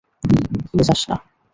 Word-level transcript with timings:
ভুলে 0.65 0.83
যাস 0.89 1.01
না। 1.09 1.15